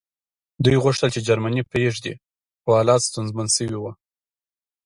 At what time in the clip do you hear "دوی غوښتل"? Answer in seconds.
0.63-1.09